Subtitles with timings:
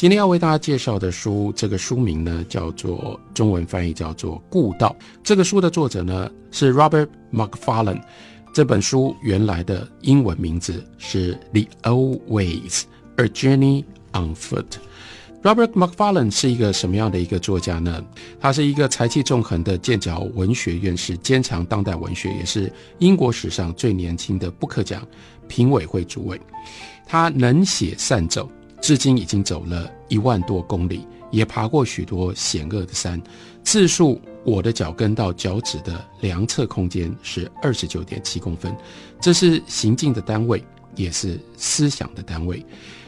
[0.00, 4.96] 今天要为大家介绍的书，这个书名呢叫做中文翻译叫做《故道》。
[5.22, 8.00] 这个书的作者呢是 Robert Macfarlane。
[8.54, 12.84] 这本书原来的英文名字是《The Old Ways:
[13.16, 14.64] A Journey on Foot》。
[15.42, 18.02] Robert Macfarlane 是一个什么样的一个作家呢？
[18.40, 25.06] 他是一个才气纵横的剑桥文学院士，兼强当代文学，也是英国史上最年轻的布克奖
[25.46, 26.40] 评委会主委。
[27.06, 28.50] 他能写善走。
[28.80, 33.20] 至今已经走了一万多公里，也爬过许多险恶的山。
[33.62, 38.74] 自述我的脚跟到脚趾的量测空间是二十九点七公分，
[39.20, 40.64] 这是行进的单位，
[40.96, 42.64] 也是思想的单位。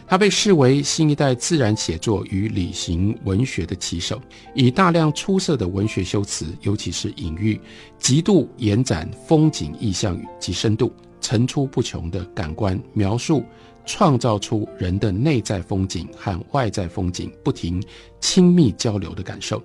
[0.06, 4.20] 他被视为新一代自然写作与旅行文学的旗手，
[4.54, 7.58] 以大量出色的文学修辞，尤其是隐喻，
[7.98, 13.42] 极度延展风景意象及深度，层出不穷的感官描述。
[13.84, 17.82] 创造出人的内在风景和外在风景不停
[18.20, 19.62] 亲密交流的感受，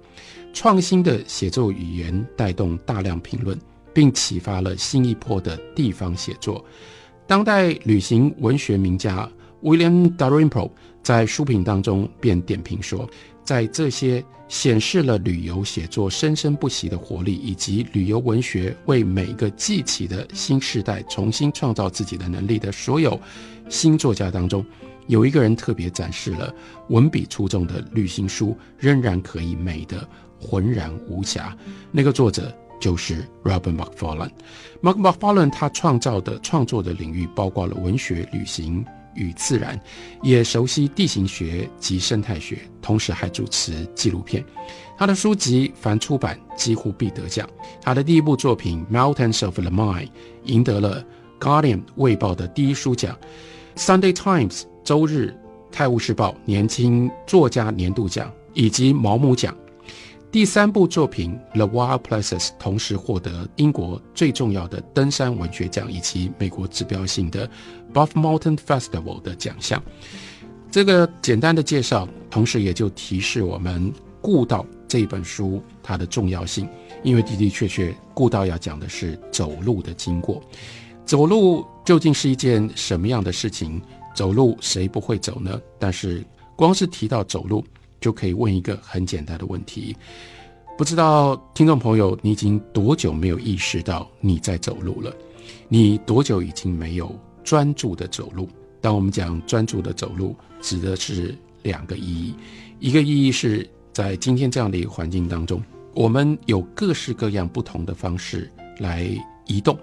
[0.54, 3.58] 创新的写作语言带动大量评论，
[3.94, 6.64] 并启发了新一波的地方写作。
[7.26, 9.30] 当代旅行文学名家
[9.68, 10.72] William Dalrymple
[11.04, 13.08] 在书评当中便点评说。
[13.44, 23.18] 在这些显示了旅游写作生生不息的活力，以及旅游文学为每个记起的新时代重新创造自己的能力的所有
[23.70, 24.66] 新作家当中，
[25.08, 26.54] 有一个人特别展示了
[26.90, 30.06] 文笔出众的旅行书仍然可以美的
[30.42, 31.58] 浑然无瑕。
[31.90, 34.32] 那个作者就是 Robert McFarlane。
[34.82, 38.86] Mark McFarlane 他创造的创作的领域包括了文学、旅行。
[39.18, 39.78] 与自然，
[40.24, 44.42] 也熟悉地形学及生态学，同时还主持纪录片。
[44.98, 47.48] 他的书籍凡出版几乎必得奖。
[47.82, 50.06] 他的第一部作品《Mountains of the Mind》
[50.46, 51.04] 赢得了
[51.44, 53.18] 《Guardian》卫报的第一书奖，
[53.80, 55.36] 《Sunday Times》周日
[55.72, 59.56] 《泰晤士报》年轻作家年度奖以及毛姆奖。
[60.30, 67.50] 第三部作品《The Wild Places》同时获得英国最重要的登山文学奖以及美国指标性的
[67.94, 69.82] Buff Mountain Festival 的奖项。
[70.70, 73.90] 这个简单的介绍，同时也就提示我们
[74.22, 76.68] 《故道》这本书它的重要性，
[77.04, 80.44] 因为的的确确，《故道》要讲的是走路的经过。
[81.06, 83.82] 走路究竟是一件什么样的事情？
[84.14, 85.58] 走路谁不会走呢？
[85.80, 86.24] 但是
[86.58, 87.64] 光是提到走路。
[88.00, 89.96] 就可以问一个很简单的问题：
[90.78, 95.14] 不知道听众朋友，你已经多久没有意识到你在走路了？
[95.68, 97.14] 你多久已经没有
[97.44, 98.48] 专注的走路？
[98.80, 102.36] 当我们讲专注的走路，指的是两个意义。
[102.80, 105.62] 一个意义是在今天这样的一个环境当中，
[105.96, 109.10] 我们有各式各样不同的方式来
[109.48, 109.78] 移动。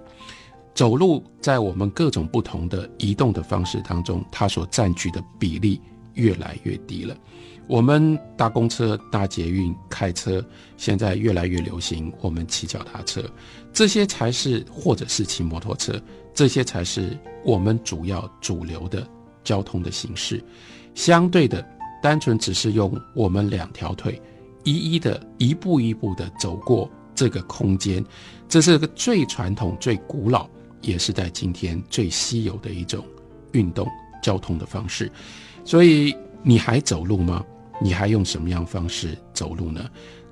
[0.74, 5.80] 走路在我们各种不同的移动的方式当中，它所占据的比例
[6.14, 7.16] 越来越低了。
[7.66, 10.44] 我们搭公车、搭捷运、开车，
[10.76, 12.12] 现在越来越流行。
[12.20, 13.22] 我们骑脚踏车，
[13.72, 15.98] 这些才是，或者是骑摩托车，
[16.34, 19.06] 这些才是我们主要主流的
[19.42, 20.44] 交通的形式。
[20.94, 21.66] 相对的，
[22.02, 24.20] 单纯只是用我们两条腿，
[24.62, 28.04] 一一的、一步一步的走过这个空间，
[28.46, 30.46] 这是个最传统、最古老，
[30.82, 33.02] 也是在今天最稀有的一种
[33.52, 33.88] 运动
[34.22, 35.10] 交通的方式。
[35.64, 37.42] 所以，你还走路吗？
[37.80, 39.84] 你还用什么样方式走路呢？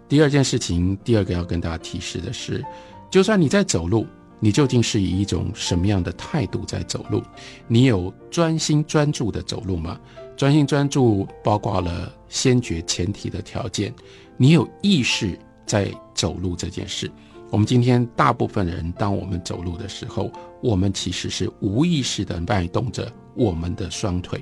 [0.08, 2.62] 第二件事情，第二个要跟大家提示的是，
[3.10, 4.06] 就算你在走路，
[4.40, 7.22] 你究竟是以一种什么样的态度在走路？
[7.66, 9.98] 你有专心专注的走路吗？
[10.36, 13.94] 专心专注包括了先决前提的条件，
[14.36, 17.10] 你有意识在走路这件事。
[17.50, 20.30] 我们今天大部分人，当我们走路的时候，
[20.62, 24.40] 我们其实是无意识的摆动着我们的双腿。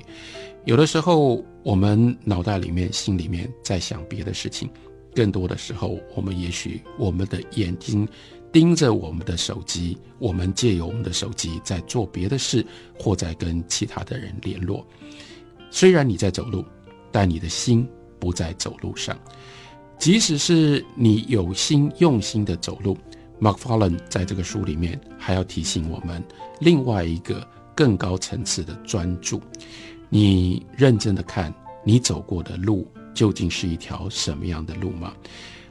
[0.65, 4.69] 有的时候，我们脑袋里面、心里面在想别的事情；
[5.15, 8.07] 更多的时候，我们也许我们的眼睛
[8.51, 12.65] 盯着我们的手机，我们借由我们的手机在做别的事，
[12.99, 14.85] 或在跟其他的人联络。
[15.71, 16.63] 虽然你在走路，
[17.11, 17.87] 但你的心
[18.19, 19.17] 不在走路上。
[19.97, 22.97] 即使是你有心用心的走路
[23.39, 26.23] ，Mark Fallen 在这个书里面还要提醒我们
[26.59, 27.47] 另外一个
[27.81, 29.41] 更高层次的专注。
[30.07, 31.51] 你认真的看，
[31.83, 35.11] 你走过的路究竟是一条什么样的路吗？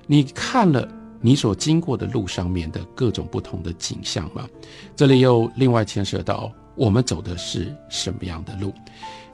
[0.08, 0.88] 你看了
[1.20, 4.48] 你所经过的路上面的各种不同的景象吗？
[4.96, 8.74] 这里又另外牵涉到我们走的是什么样的路？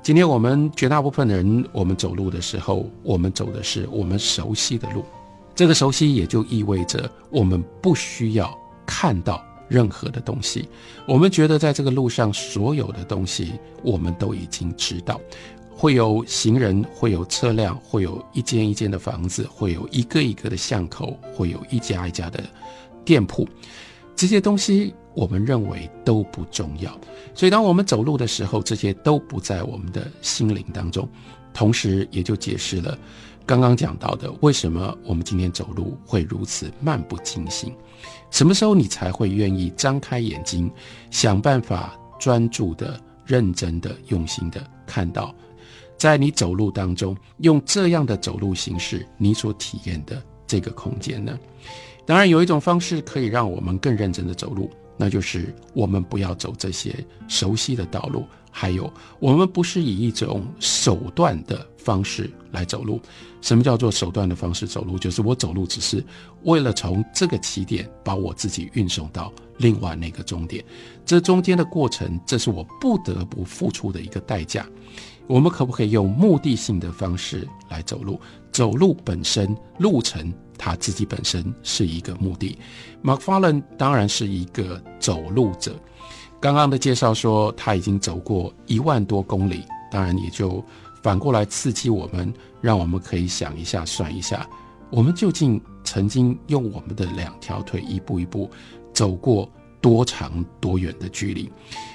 [0.02, 5.02] 今天我们绝大部分的人，我们走路的时候，我们走的是我们熟悉的路。
[5.54, 10.68] 这个熟悉也就意味着我们不需要看到任何的东西。
[11.06, 13.52] 我们觉得在这个路上所有的东西，
[13.82, 15.20] 我们都已经知道。
[15.78, 22.42] 会有行人，会有车辆，会有一间一间的房子，会有一个一个的巷口，会有一家一家的
[23.04, 23.46] 店铺。
[24.14, 26.98] 这些东西我们认为都不重要，
[27.34, 31.06] 所以当我们走路的时候，这些都不在我们的心灵当中。
[31.52, 32.98] 同时，也就解释了
[33.44, 37.70] 刚刚讲到的为什么我们今天走路会如此漫不经心。
[38.30, 40.70] 什么时候你才会愿意张开眼睛，
[41.10, 45.34] 想办法专注的、认真的、用心的看到？
[45.96, 51.38] 在你走路当中，用这样的走路形式，你所体验的这个空间呢？
[52.04, 56.94] 当然，有一种方式可以让我们更认真的走路，那就是我们不要走这些
[57.28, 58.26] 熟悉的道路，
[58.58, 62.98] 还有我们不是以一种手段的方式来走路。
[63.42, 64.98] 什么叫做手段的方式走路？
[64.98, 66.02] 就是我走路只是
[66.44, 70.64] 为了从这个起点把我自己运送到另外那个终点，
[71.04, 74.66] 这中间的过程，这是我不得不付出的一个代价。
[75.26, 78.18] 我们可不可以用目的性的方式来走路？
[78.50, 82.58] 走路本身路程，它自己本身是一个目的。
[83.02, 85.78] 马克法伦当然是一个走路者。
[86.40, 90.64] 刚刚的介绍说他已经走过一万多公里，当然也就
[91.02, 94.48] 反过来刺激我们，让我们可以想一下、算一下，
[94.90, 98.50] 我们究竟曾经用我们的两条腿一步一步
[98.92, 99.50] 走过
[99.80, 101.50] 多长多远的距离？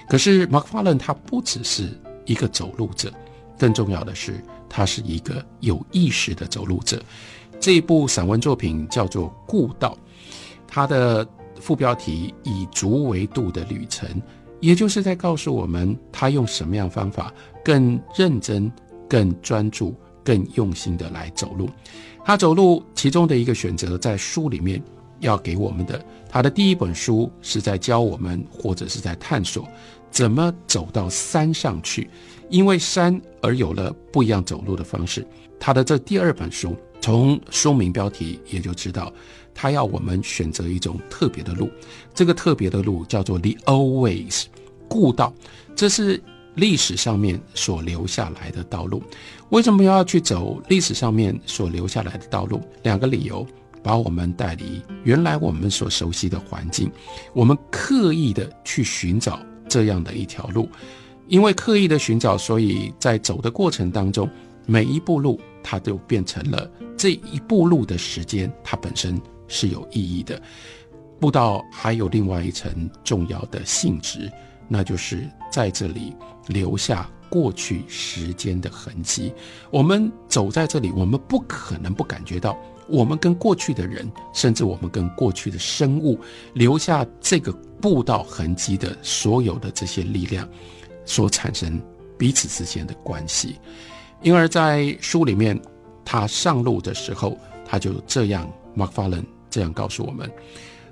[0.09, 1.89] 可是马克法伦他不只是。
[2.27, 3.11] 一个走路者，
[3.57, 7.01] 更重要的是，他是一个有意识的走路者。
[7.59, 9.97] 这一部散文作品叫做《故道》，
[10.67, 11.27] 它的
[11.61, 14.09] 副标题“以足为度的旅程”，
[14.59, 18.69] 也就是在告诉我们，他用什么样方法更认真、
[19.07, 21.69] 更专注、更用心的来走路。
[22.25, 24.83] 他走路其中的一个选择，在书里面
[25.19, 29.67] 要给我们的，他的第一本书是在教我们，或者是在探索。
[30.11, 32.09] 怎么走到山上去？
[32.49, 35.25] 因为山而有了不一样走路的方式。
[35.57, 39.11] 他的这第二本书，从书名标题也就知道，
[39.53, 41.69] 他要我们选择一种特别的路。
[42.13, 44.45] 这个特别的路叫做 The Always
[44.87, 45.33] 故道，
[45.75, 46.21] 这是
[46.55, 49.01] 历史上面所留下来的道路。
[49.49, 52.61] 为什么要去走历史上面所留下来的道路？
[52.83, 53.45] 两个理由，
[53.83, 56.91] 把我们带离原来我们所熟悉的环境，
[57.33, 59.39] 我们刻意的去寻找。
[59.69, 60.67] 这样的一条路，
[61.29, 64.29] 因为刻意的寻找，所以在走的过程当中，
[64.65, 69.17] 每一步路它就变成了这一步路的时间，它本身
[69.51, 70.41] 是有意义的。
[71.19, 74.31] 步道还有另外一层重要的性质，
[74.67, 76.15] 那就是在这里
[76.47, 79.31] 留下过去时间的痕迹。
[79.69, 82.57] 我们走在这里，我们不可能不感觉到，
[82.87, 86.19] 我们跟过去的人，甚至我们跟过去的生物
[86.53, 87.55] 留下这个。
[87.81, 90.47] 步道痕迹的所有的这些力量，
[91.03, 91.81] 所产生
[92.15, 93.55] 彼此之间的关系，
[94.21, 95.59] 因而，在书里面，
[96.05, 100.31] 他上路的时候，他就这样，Mark Fallon 这样告诉我们，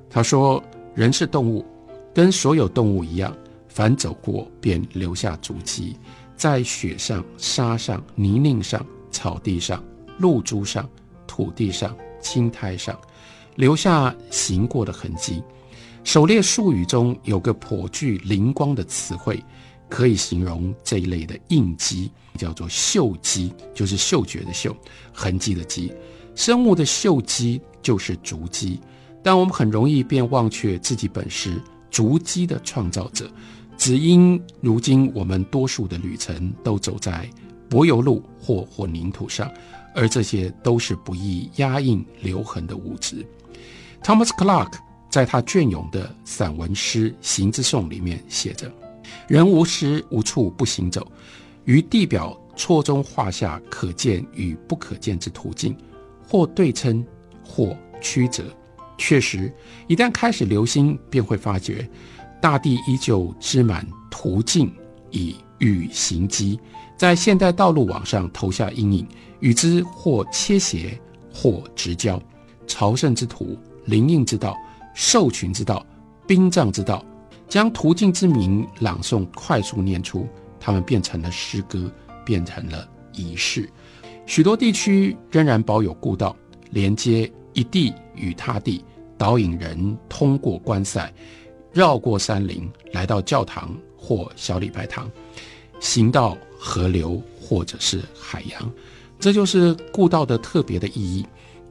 [0.09, 0.61] 他说
[0.93, 1.65] ：“人是动物，
[2.13, 3.35] 跟所有动物一样，
[3.67, 5.95] 凡走过便留下足迹，
[6.35, 9.83] 在雪上、沙上、泥泞上、草地上、
[10.17, 10.87] 露珠上、
[11.25, 12.99] 土地上、青苔上，
[13.55, 15.41] 留下行过的痕迹。”
[16.05, 19.43] 狩猎术语中有个颇具灵光的词汇，
[19.89, 24.75] 可以形容这一类的印记，叫做嗅迹，就是嗅觉的嗅，
[25.13, 25.93] 痕迹的迹。
[26.39, 28.79] 生物的嗅迹就是足迹，
[29.21, 33.29] 但我们很容易便忘却自己本是足迹的创造者，
[33.77, 37.29] 只因如今我们多数的旅程都走在
[37.67, 39.51] 柏油路或混凝土上，
[39.93, 43.17] 而这些都是不易压印留痕的物质。
[44.01, 44.71] Thomas Clark。
[45.09, 48.71] 在他隽永的散文诗《行之颂》里面写着
[49.27, 51.11] ：“人无时无处不行走，
[51.65, 55.75] 于地表错综画下可见与不可见之途径，
[56.29, 57.03] 或对称，
[57.43, 58.43] 或曲折。
[58.97, 59.51] 确实，
[59.87, 61.89] 一旦开始留心，便会发觉，
[62.39, 64.71] 大地依旧织满途径，
[65.09, 66.59] 以与行迹，
[66.95, 69.07] 在现代道路网上投下阴影，
[69.39, 70.99] 与之或切斜，
[71.33, 72.21] 或直交。
[72.67, 74.55] 朝圣之途，灵应之道。”
[74.95, 75.85] 兽群之道，
[76.27, 77.05] 殡葬之道，
[77.47, 80.27] 将途径之名朗诵快速念出，
[80.59, 81.89] 他们变成了诗歌，
[82.25, 83.69] 变成了仪式。
[84.29, 86.37] 许多地区仍然保有故道，
[86.69, 88.85] 连接一地与他地，
[89.17, 91.11] 导引人通过关塞，
[91.73, 95.09] 绕过山林，来到教堂或小礼拜堂，
[95.79, 98.71] 行到河流或者是海洋。
[99.19, 101.25] 这就是故道的特别的意义。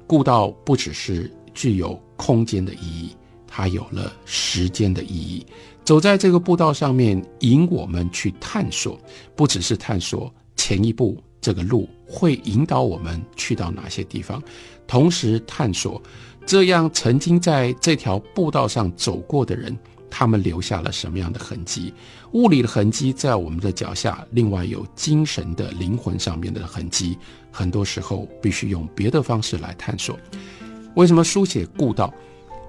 [0.05, 3.15] 故道不只是具有空间的意义，
[3.47, 5.47] 它有了时间的意义。
[5.85, 8.99] 走在这个步道上面，引我们去探索，
[9.37, 14.43] 不只是探索前一步这个路会引导我们去到哪些地方，
[14.87, 16.03] 同时探索
[16.47, 19.77] 这样曾经在这条步道上走过的人，
[20.11, 21.93] 他们留下了什么样的痕迹？
[22.33, 27.19] 物理的痕迹在我们的脚下，另外有精神的灵魂上面的痕迹，
[27.50, 30.19] 很多时候必须用别的方式来探索。
[30.95, 32.12] 为什么书写故道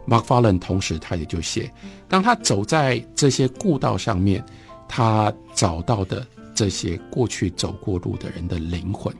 [0.07, 1.71] ？Mark Fallon 同时他也就写，
[2.07, 4.43] 当他走在这些故道上面，
[4.87, 9.13] 他找到的这些过去走过路的人的灵魂，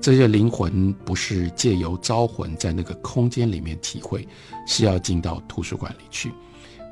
[0.00, 4.26] 这些灵魂不是借由招魂在那个空间里面体会，
[4.66, 6.32] 是要进到图书馆里去，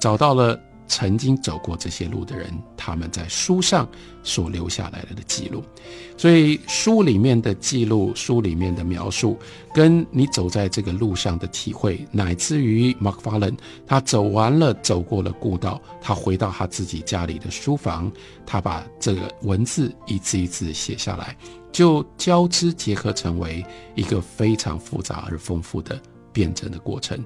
[0.01, 0.61] 找到了。
[0.87, 3.89] 曾经走过这些路的人，他们在书上
[4.23, 5.63] 所留下来的记录，
[6.17, 9.39] 所以书里面的记录、书里面的描述，
[9.75, 18.11] 跟你走在这个路上的体会，乃至于 Mark Fallon 他走完了、走过了故道，他回到他自己家里的书房，
[18.45, 21.37] 他把这个文字一字一字写下来，
[21.73, 23.65] 就交织结合成为
[23.95, 26.01] 一个非常复杂而丰富的
[26.33, 27.23] 辩证的过程。